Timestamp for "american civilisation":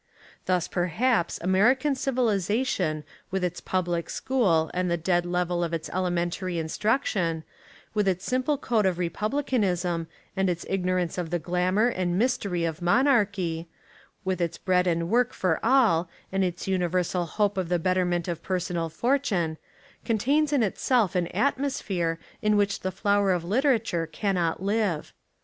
1.43-3.03